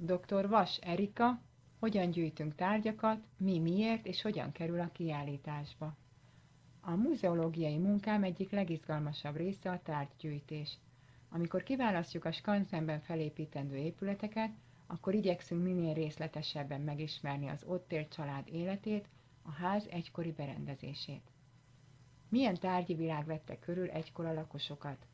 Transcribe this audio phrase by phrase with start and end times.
[0.00, 0.48] Dr.
[0.48, 1.40] Vas Erika,
[1.78, 5.96] hogyan gyűjtünk tárgyakat, mi miért és hogyan kerül a kiállításba.
[6.80, 10.78] A muzeológiai munkám egyik legizgalmasabb része a tárgygyűjtés.
[11.28, 14.50] Amikor kiválasztjuk a skanzenben felépítendő épületeket,
[14.86, 19.08] akkor igyekszünk minél részletesebben megismerni az ott élt család életét,
[19.42, 21.30] a ház egykori berendezését.
[22.28, 25.06] Milyen tárgyi világ vette körül egykor a lakosokat?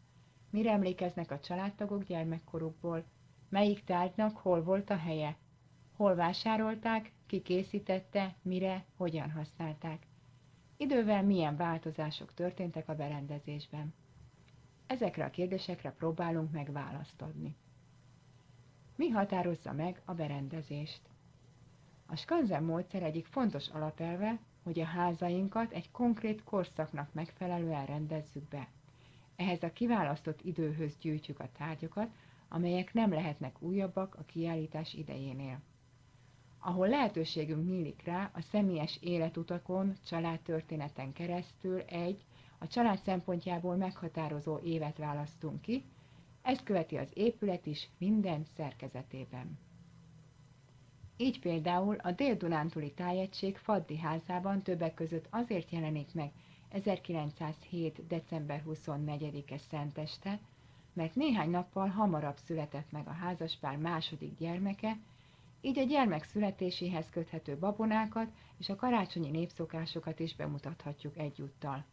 [0.51, 3.05] Mire emlékeznek a családtagok gyermekkorukból?
[3.49, 5.37] Melyik tárgynak hol volt a helye?
[5.97, 10.07] Hol vásárolták, ki készítette, mire, hogyan használták?
[10.77, 13.95] Idővel milyen változások történtek a berendezésben?
[14.87, 16.71] Ezekre a kérdésekre próbálunk meg.
[18.97, 21.01] Mi határozza meg a berendezést?
[22.07, 28.69] A skanzen módszer egyik fontos alapelve, hogy a házainkat egy konkrét korszaknak megfelelően rendezzük be.
[29.37, 32.09] Ehhez a kiválasztott időhöz gyűjtjük a tárgyakat,
[32.49, 35.61] amelyek nem lehetnek újabbak a kiállítás idejénél.
[36.59, 42.25] Ahol lehetőségünk nyílik rá, a személyes életutakon, családtörténeten keresztül egy,
[42.59, 45.85] a család szempontjából meghatározó évet választunk ki,
[46.43, 49.59] ezt követi az épület is minden szerkezetében.
[51.17, 56.33] Így például a Dél-Dunántúli tájegység Faddi házában többek között azért jelenik meg
[56.69, 58.07] 1907.
[58.07, 60.41] december 24-e szenteste,
[60.95, 64.97] mert néhány nappal hamarabb született meg a házaspár második gyermeke,
[65.61, 68.29] így a gyermek születéséhez köthető babonákat
[68.59, 71.85] és a karácsonyi népszokásokat is bemutathatjuk egyúttal.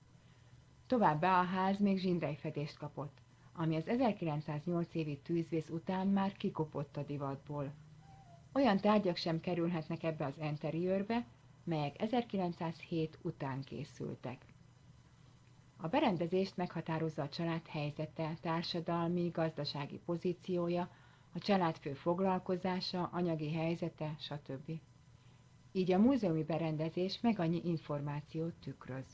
[0.88, 3.18] Továbbá a ház még zsindejfedést kapott,
[3.54, 7.74] ami az 1908 évi tűzvész után már kikopott a divatból.
[8.54, 11.26] Olyan tárgyak sem kerülhetnek ebbe az interiőrbe,
[11.64, 14.46] melyek 1907 után készültek.
[15.84, 20.90] A berendezést meghatározza a család helyzete, társadalmi, gazdasági pozíciója,
[21.34, 24.72] a családfő foglalkozása, anyagi helyzete, stb.
[25.72, 29.06] Így a múzeumi berendezés meg annyi információt tükröz.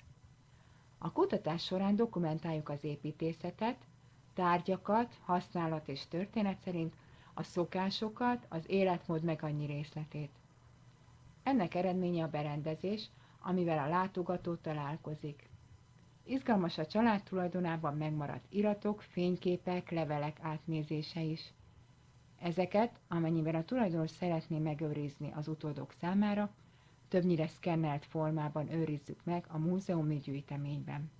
[0.98, 3.78] A kutatás során dokumentáljuk az építészetet,
[4.34, 6.94] tárgyakat, használat és történet szerint,
[7.34, 10.32] a szokásokat, az életmód meg annyi részletét.
[11.44, 13.10] Ennek eredménye a berendezés,
[13.42, 15.49] amivel a látogató találkozik.
[16.30, 21.54] Izgalmas a család tulajdonában megmaradt iratok, fényképek, levelek átnézése is.
[22.42, 26.54] Ezeket, amennyiben a tulajdonos szeretné megőrizni az utódok számára,
[27.08, 31.11] többnyire szkennelt formában őrizzük meg a múzeumi gyűjteményben.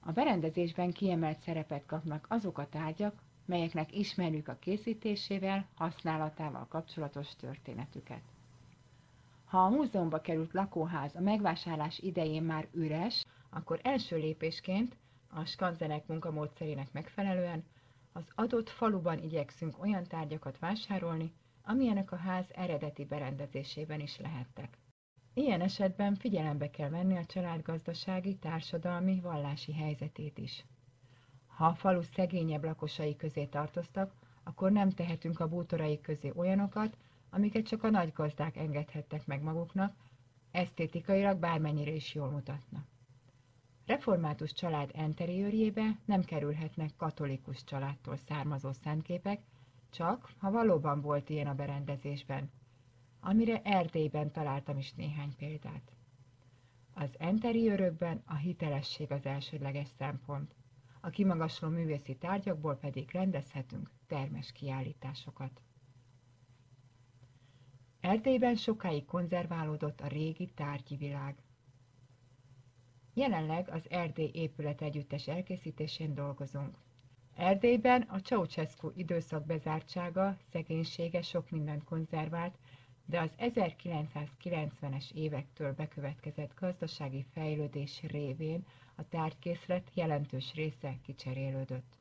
[0.00, 8.22] A berendezésben kiemelt szerepet kapnak azok a tárgyak, melyeknek ismerjük a készítésével, használatával kapcsolatos történetüket.
[9.46, 14.96] Ha a múzeumba került lakóház a megvásárlás idején már üres, akkor első lépésként
[15.28, 17.64] a skanzenek munkamódszerének megfelelően
[18.12, 21.32] az adott faluban igyekszünk olyan tárgyakat vásárolni,
[21.64, 24.78] amilyenek a ház eredeti berendezésében is lehettek.
[25.34, 30.64] Ilyen esetben figyelembe kell venni a család gazdasági, társadalmi, vallási helyzetét is.
[31.46, 34.12] Ha a falu szegényebb lakosai közé tartoztak,
[34.44, 36.96] akkor nem tehetünk a bútorai közé olyanokat,
[37.36, 39.94] amiket csak a nagy gazdák engedhettek meg maguknak,
[40.50, 42.86] esztétikailag bármennyire is jól mutatnak.
[43.86, 49.40] Református család enteriőrjébe nem kerülhetnek katolikus családtól származó szentképek,
[49.90, 52.50] csak ha valóban volt ilyen a berendezésben,
[53.20, 55.92] amire Erdélyben találtam is néhány példát.
[56.94, 60.54] Az enteriőrökben a hitelesség az elsődleges szempont,
[61.00, 65.60] a kimagasló művészi tárgyakból pedig rendezhetünk termes kiállításokat.
[68.06, 71.34] Erdélyben sokáig konzerválódott a régi tárgyi világ.
[73.14, 76.78] Jelenleg az Erdély épület együttes elkészítésén dolgozunk.
[77.34, 82.58] Erdélyben a Ceausescu időszak bezártsága, szegénysége sok mindent konzervált,
[83.04, 91.98] de az 1990-es évektől bekövetkezett gazdasági fejlődés révén a tárgykészlet jelentős része kicserélődött.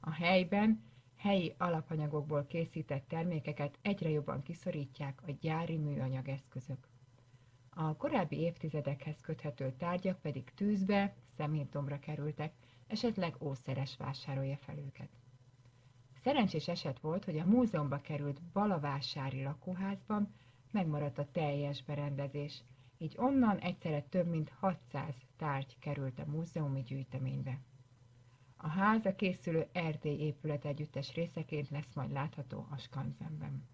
[0.00, 0.91] A helyben
[1.22, 6.88] helyi alapanyagokból készített termékeket egyre jobban kiszorítják a gyári műanyag eszközök.
[7.70, 12.52] A korábbi évtizedekhez köthető tárgyak pedig tűzbe, szemétdombra kerültek,
[12.86, 15.08] esetleg ószeres vásárolja fel őket.
[16.22, 20.34] Szerencsés eset volt, hogy a múzeumba került Balavásári lakóházban
[20.70, 22.62] megmaradt a teljes berendezés,
[22.98, 27.58] így onnan egyszerre több mint 600 tárgy került a múzeumi gyűjteménybe.
[28.64, 33.68] A ház készülő Erdély épület együttes részeként lesz majd látható a skanzenben.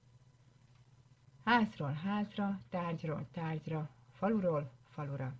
[1.44, 5.35] Házról házra, tárgyról tárgyra, faluról falura.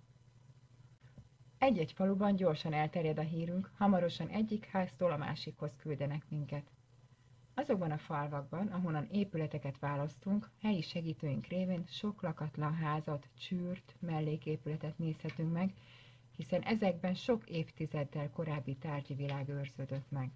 [1.57, 6.71] Egy-egy faluban gyorsan elterjed a hírünk, hamarosan egyik háztól a másikhoz küldenek minket.
[7.53, 15.53] Azokban a falvakban, ahonnan épületeket választunk, helyi segítőink révén sok lakatlan házat, csűrt, melléképületet nézhetünk
[15.53, 15.73] meg,
[16.39, 20.31] hiszen ezekben sok évtizeddel korábbi tárgyi világ őrződött meg.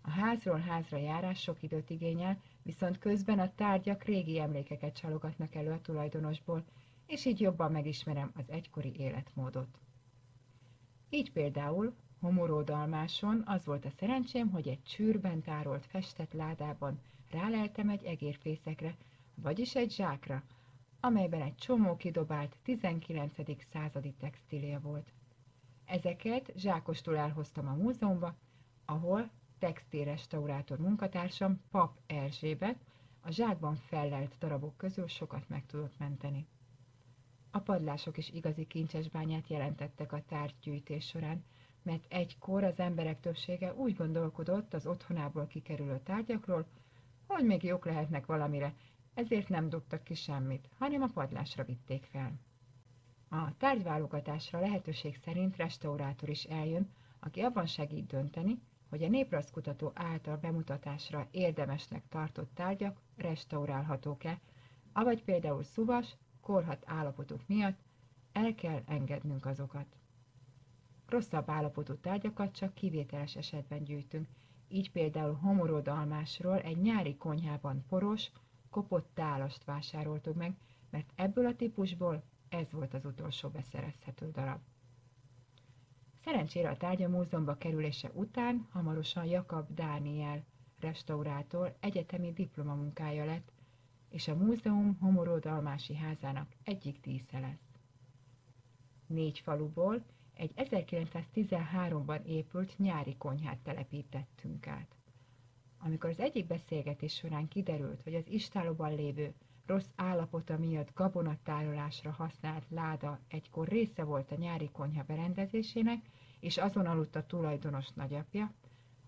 [0.00, 5.70] A házról házra járás sok időt igényel, viszont közben a tárgyak régi emlékeket csalogatnak elő
[5.70, 6.64] a tulajdonosból,
[7.06, 9.78] és így jobban megismerem az egykori életmódot.
[11.10, 17.00] Így például Homoródalmáson az volt a szerencsém, hogy egy csűrben tárolt festett ládában
[17.30, 18.96] ráleltem egy egérfészekre,
[19.34, 20.42] vagyis egy zsákra,
[21.00, 23.34] amelyben egy csomó kidobált 19.
[23.72, 25.12] századi textília volt.
[25.84, 28.34] Ezeket zsákostul elhoztam a múzeumba,
[28.84, 32.84] ahol textilrestaurátor munkatársam, Pap Erzsébet,
[33.20, 36.46] a zsákban fellelt darabok közül sokat meg tudott menteni.
[37.50, 41.44] A padlások is igazi kincsesbányát jelentettek a tárgygyűjtés során,
[41.82, 46.66] mert egykor az emberek többsége úgy gondolkodott az otthonából kikerülő tárgyakról,
[47.26, 48.74] hogy még jók lehetnek valamire,
[49.18, 52.32] ezért nem dobtak ki semmit, hanem a padlásra vitték fel.
[53.28, 60.36] A tárgyválogatásra lehetőség szerint restaurátor is eljön, aki abban segít dönteni, hogy a néprajzkutató által
[60.36, 64.40] bemutatásra érdemesnek tartott tárgyak restaurálhatók-e,
[64.92, 67.78] avagy például szuvas, korhat állapotuk miatt
[68.32, 69.96] el kell engednünk azokat.
[71.06, 74.28] Rosszabb állapotú tárgyakat csak kivételes esetben gyűjtünk,
[74.68, 78.30] így például homorodalmásról egy nyári konyhában poros,
[78.70, 80.56] kopott tálast vásároltuk meg,
[80.90, 84.60] mert ebből a típusból ez volt az utolsó beszerezhető darab.
[86.24, 90.44] Szerencsére a tárgya múzeumba kerülése után hamarosan Jakab Dániel
[90.80, 93.52] restaurátor egyetemi diplomamunkája lett,
[94.08, 97.68] és a múzeum homorodalmási házának egyik dísze lesz.
[99.06, 100.04] Négy faluból
[100.34, 104.97] egy 1913-ban épült nyári konyhát telepítettünk át.
[105.88, 109.34] Amikor az egyik beszélgetés során kiderült, hogy az istálóban lévő
[109.66, 116.06] rossz állapota miatt gabonatárolásra használt láda egykor része volt a nyári konyha berendezésének,
[116.40, 118.52] és azon aludt a tulajdonos nagyapja,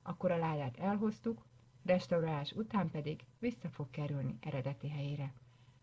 [0.02, 1.44] akkor a ládát elhoztuk,
[1.84, 5.32] restaurálás után pedig vissza fog kerülni eredeti helyére.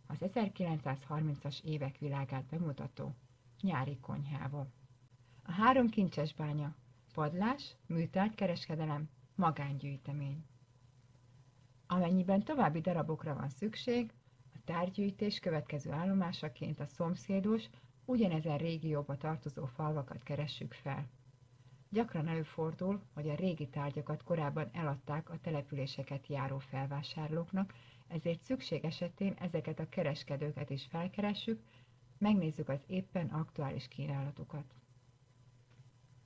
[0.08, 3.14] Az 1930-as évek világát bemutató
[3.62, 4.68] nyári konyhával.
[5.44, 6.76] A három kincses bánya,
[7.14, 10.44] padlás, műtárgy, kereskedelem, magángyűjtemény.
[11.88, 14.12] Amennyiben további darabokra van szükség,
[14.54, 17.63] a tárgygyűjtés következő állomásaként a szomszédos,
[18.06, 21.07] ugyanezen régióba tartozó falvakat keressük fel.
[21.89, 27.74] Gyakran előfordul, hogy a régi tárgyakat korábban eladták a településeket járó felvásárlóknak,
[28.07, 31.62] ezért szükség esetén ezeket a kereskedőket is felkeressük,
[32.18, 34.74] megnézzük az éppen aktuális kínálatukat.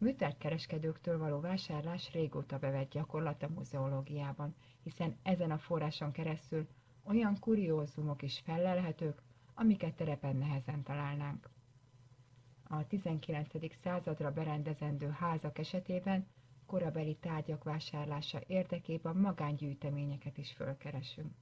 [0.01, 6.67] Műtárgykereskedőktől való vásárlás régóta bevett gyakorlat a muzeológiában, hiszen ezen a forráson keresztül
[7.03, 9.21] olyan kuriózumok is fellelhetők,
[9.53, 11.49] amiket terepen nehezen találnánk.
[12.63, 13.49] A 19.
[13.83, 16.27] századra berendezendő házak esetében
[16.65, 21.33] korabeli tárgyak vásárlása érdekében magángyűjteményeket is fölkeresünk.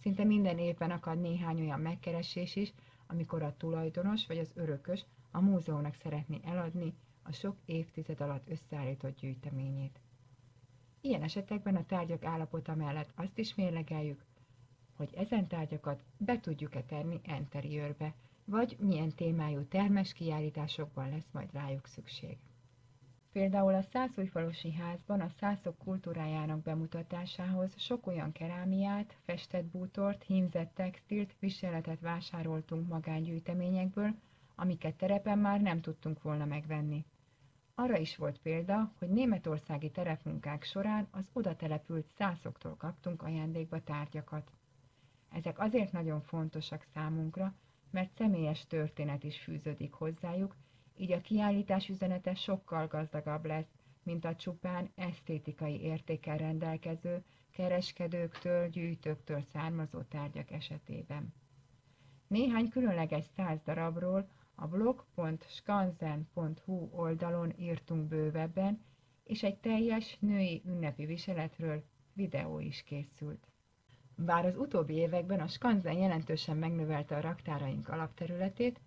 [0.00, 2.72] Szinte minden évben akad néhány olyan megkeresés is,
[3.06, 9.16] amikor a tulajdonos vagy az örökös a múzeumnak szeretné eladni a sok évtized alatt összeállított
[9.20, 10.00] gyűjteményét.
[11.00, 14.24] Ilyen esetekben a tárgyak állapota mellett azt is mérlegeljük,
[14.96, 18.14] hogy ezen tárgyakat be tudjuk-e tenni enteriőrbe,
[18.44, 22.36] vagy milyen témájú termes kiállításokban lesz majd rájuk szükség.
[23.32, 31.34] Például a Szászújfalusi házban a szászok kultúrájának bemutatásához sok olyan kerámiát, festett bútort, hímzett textilt,
[31.38, 34.14] viseletet vásároltunk magángyűjteményekből,
[34.60, 37.04] amiket terepen már nem tudtunk volna megvenni.
[37.74, 44.50] Arra is volt példa, hogy németországi terepmunkák során az oda települt szászoktól kaptunk ajándékba tárgyakat.
[45.30, 47.54] Ezek azért nagyon fontosak számunkra,
[47.90, 50.56] mert személyes történet is fűződik hozzájuk,
[50.96, 53.70] így a kiállítás üzenete sokkal gazdagabb lesz,
[54.02, 61.34] mint a csupán esztétikai értékkel rendelkező, kereskedőktől, gyűjtőktől származó tárgyak esetében.
[62.26, 64.28] Néhány különleges száz darabról
[64.60, 68.84] a blog.skanzen.hu oldalon írtunk bővebben,
[69.24, 73.46] és egy teljes női ünnepi viseletről videó is készült.
[74.16, 78.80] Bár az utóbbi években a Skanzen jelentősen megnövelte a raktáraink alapterületét,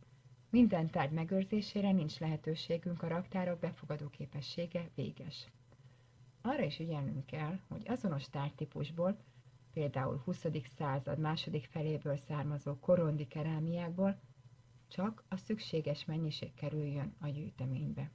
[0.50, 5.48] minden tárgy megőrzésére nincs lehetőségünk, a raktárok befogadó képessége véges.
[6.42, 9.18] Arra is ügyelnünk kell, hogy azonos tárgytípusból,
[9.74, 10.46] például 20.
[10.78, 14.20] század második feléből származó korondi kerámiákból
[14.94, 18.12] csak a szükséges mennyiség kerüljön a gyűjteménybe.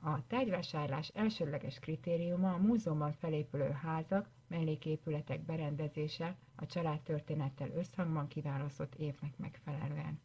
[0.00, 9.36] A tárgyvásárlás elsődleges kritériuma a múzeumban felépülő házak melléképületek berendezése a családtörténettel összhangban kiválasztott évnek
[9.38, 10.20] megfelelően.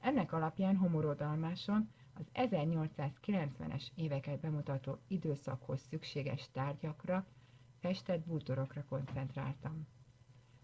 [0.00, 7.26] Ennek alapján homorodalmáson az 1890-es éveket bemutató időszakhoz szükséges tárgyakra,
[7.80, 9.86] festett bútorokra koncentráltam.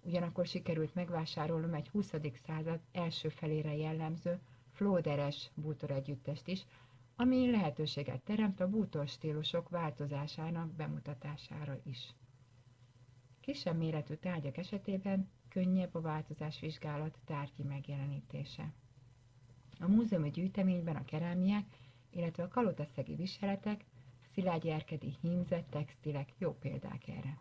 [0.05, 2.11] Ugyanakkor sikerült megvásárolnom egy 20.
[2.47, 4.39] század első felére jellemző
[4.73, 6.65] flóderes bútoregyüttest is,
[7.17, 12.15] ami lehetőséget teremt a bútor stílusok változásának bemutatására is.
[13.41, 18.73] Kisebb méretű tárgyak esetében könnyebb a változásvizsgálat tárgyi megjelenítése.
[19.81, 21.65] A múzeumi gyűjteményben a kerámiák,
[22.11, 23.85] illetve a kalotaszegi viseletek,
[24.33, 27.39] szilágyerkedi hímzett textilek jó példák erre.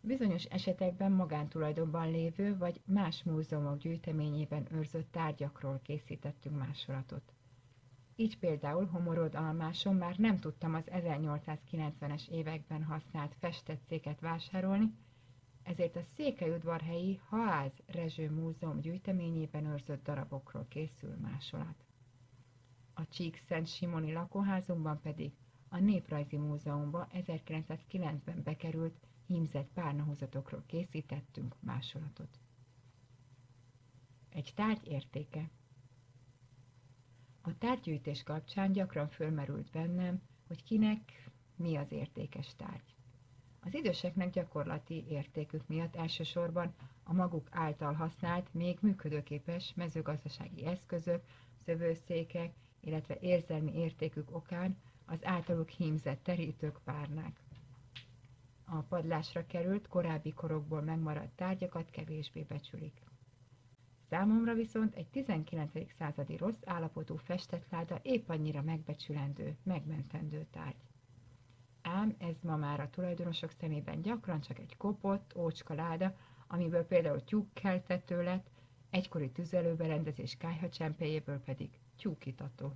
[0.00, 7.32] Bizonyos esetekben magántulajdonban lévő vagy más múzeumok gyűjteményében őrzött tárgyakról készítettünk másolatot.
[8.16, 14.92] Így például Homorod Almáson már nem tudtam az 1890-es években használt festett széket vásárolni,
[15.62, 21.84] ezért a Székelyudvarhelyi Haáz Rezső Múzeum gyűjteményében őrzött darabokról készül másolat.
[22.94, 25.32] A Csík Szent Simoni lakóházunkban pedig
[25.68, 32.38] a Néprajzi Múzeumba 1909-ben bekerült hímzett párnahozatokról készítettünk másolatot.
[34.28, 35.50] Egy tárgy értéke
[37.40, 42.94] A tárgygyűjtés kapcsán gyakran fölmerült bennem, hogy kinek mi az értékes tárgy.
[43.60, 51.22] Az időseknek gyakorlati értékük miatt elsősorban a maguk által használt, még működőképes mezőgazdasági eszközök,
[51.64, 54.76] szövőszékek, illetve érzelmi értékük okán
[55.08, 57.40] az általuk hímzett terítők párnák.
[58.64, 63.02] A padlásra került, korábbi korokból megmaradt tárgyakat kevésbé becsülik.
[64.08, 65.70] Számomra viszont egy 19.
[65.98, 70.88] századi rossz állapotú festett láda épp annyira megbecsülendő, megmentendő tárgy
[71.88, 77.24] ám ez ma már a tulajdonosok szemében gyakran csak egy kopott, ócska láda, amiből például
[77.24, 78.46] tyúkkeltető lett,
[78.90, 82.72] egykori tüzelőberendezés kájhacsempéjéből pedig tyúkitató.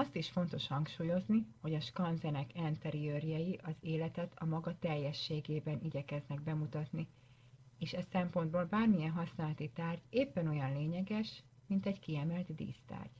[0.00, 7.08] Azt is fontos hangsúlyozni, hogy a skanzenek enteriőrjei az életet a maga teljességében igyekeznek bemutatni,
[7.78, 13.10] és ez szempontból bármilyen használati tárgy éppen olyan lényeges, mint egy kiemelt dísztárgy.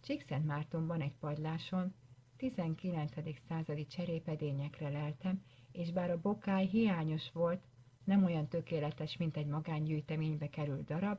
[0.00, 1.94] Csíkszent Mártonban egy padláson
[2.36, 3.12] 19.
[3.48, 7.62] századi cserépedényekre leltem, és bár a bokály hiányos volt,
[8.04, 11.18] nem olyan tökéletes, mint egy magángyűjteménybe került darab,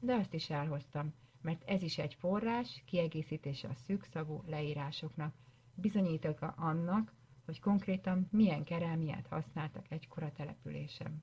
[0.00, 1.14] de azt is elhoztam,
[1.46, 5.34] mert ez is egy forrás, kiegészítése a szűkszavú leírásoknak,
[5.74, 7.12] bizonyítéka annak,
[7.44, 11.22] hogy konkrétan milyen kerámiát használtak egykor a településem.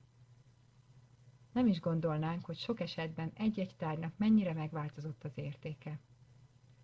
[1.52, 6.00] Nem is gondolnánk, hogy sok esetben egy-egy tárgynak mennyire megváltozott az értéke.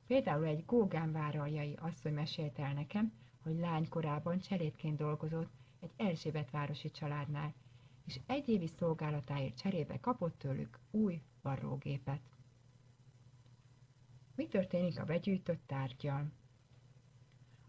[0.06, 6.90] Például egy Gógán váraljai asszony mesélt el nekem, hogy lánykorában cserétként dolgozott egy Erzsébet városi
[6.90, 7.54] családnál,
[8.06, 12.20] és egy évi szolgálatáért cserébe kapott tőlük új varrógépet.
[14.34, 16.30] Mi történik a begyűjtött tárgyal?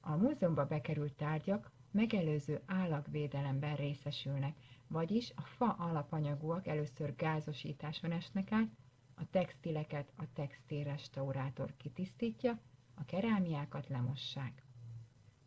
[0.01, 4.55] A múzeumba bekerült tárgyak megelőző állagvédelemben részesülnek,
[4.87, 8.69] vagyis a fa alapanyagúak először gázosításon esnek át,
[9.15, 12.59] a textileket a textilrestaurátor kitisztítja,
[12.93, 14.63] a kerámiákat lemossák.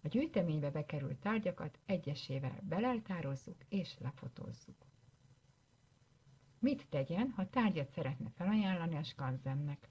[0.03, 4.87] A gyűjteménybe bekerült tárgyakat egyesével beleltározzuk és lefotózzuk.
[6.59, 9.89] Mit tegyen, ha tárgyat szeretne felajánlani a skanzennek?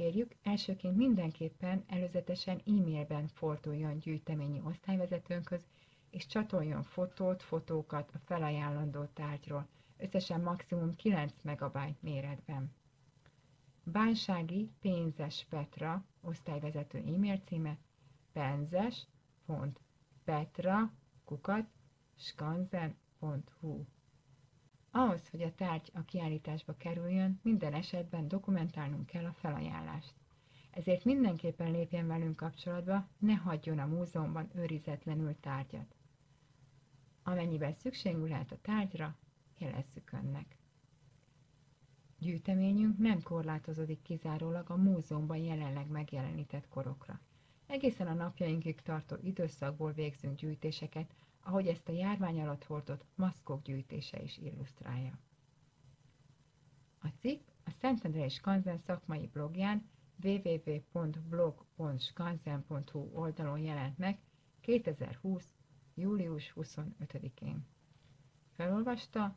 [0.00, 5.66] Kérjük, elsőként mindenképpen előzetesen e-mailben forduljon gyűjteményi osztályvezetőnkhöz,
[6.10, 12.72] és csatoljon fotót, fotókat a felajánlandó tárgyról, összesen maximum 9 MB méretben.
[13.84, 17.78] Bánsági Pénzes Petra osztályvezető e-mail címe
[18.32, 19.72] penzes.petra
[21.24, 21.66] kukat
[22.16, 23.84] skanzen.hu
[24.90, 30.14] Ahhoz, hogy a tárgy a kiállításba kerüljön, minden esetben dokumentálnunk kell a felajánlást.
[30.70, 35.94] Ezért mindenképpen lépjen velünk kapcsolatba, ne hagyjon a múzeumban őrizetlenül tárgyat.
[37.22, 39.16] Amennyiben szükségünk lehet a tárgyra,
[39.58, 40.56] jelezzük önnek.
[42.18, 47.20] Gyűjteményünk nem korlátozódik kizárólag a múzeumban jelenleg megjelenített korokra.
[47.66, 51.14] Egészen a napjainkig tartó időszakból végzünk gyűjtéseket,
[51.50, 55.18] ahogy ezt a járvány alatt hordott maszkok gyűjtése is illusztrálja.
[57.02, 59.88] A cikk a Szentendre és Kanzen szakmai blogján
[60.22, 64.20] www.blog.skanzen.hu oldalon jelent meg
[64.60, 65.44] 2020.
[65.94, 67.66] július 25-én.
[68.56, 69.36] Felolvasta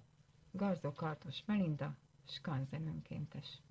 [0.52, 3.62] Garzó Kartos Melinda, Skanzen önkéntes.